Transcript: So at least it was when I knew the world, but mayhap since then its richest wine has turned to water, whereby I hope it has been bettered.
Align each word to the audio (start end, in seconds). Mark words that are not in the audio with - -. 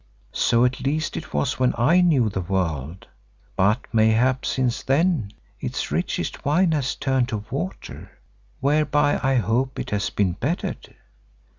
So 0.33 0.65
at 0.65 0.81
least 0.81 1.15
it 1.15 1.31
was 1.31 1.59
when 1.59 1.75
I 1.77 2.01
knew 2.01 2.27
the 2.27 2.41
world, 2.41 3.05
but 3.55 3.81
mayhap 3.93 4.47
since 4.47 4.81
then 4.81 5.31
its 5.59 5.91
richest 5.91 6.43
wine 6.43 6.71
has 6.71 6.95
turned 6.95 7.29
to 7.29 7.43
water, 7.51 8.09
whereby 8.61 9.19
I 9.21 9.35
hope 9.35 9.77
it 9.77 9.91
has 9.91 10.09
been 10.09 10.31
bettered. 10.31 10.95